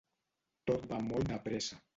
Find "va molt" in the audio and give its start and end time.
0.95-1.31